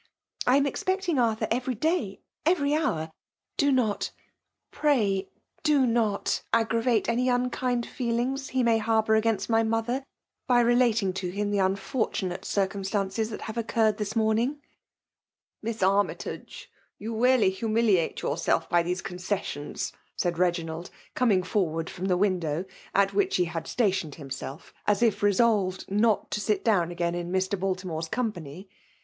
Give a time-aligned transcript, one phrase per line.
[0.47, 3.11] I am expecting Arthur every day, every hovr«
[3.55, 4.09] Do not,
[4.71, 5.29] pray
[5.61, 10.03] do not, aggravate any unload feelings he may harbour against my mother*
[10.49, 14.59] bj relating to him the unfortunate circum* stances that have occurred this morning!"
[15.31, 16.65] '< Miss Aimytage,
[16.97, 22.17] you really humiliate your self by these concessions," said Beginald, com ing Socward from the
[22.17, 22.65] window,
[22.95, 27.31] at which he had stationed himself as if resolved not to sit down HgBiijx in
[27.31, 27.51] Mr.
[27.55, 28.67] Baltimoie'a company.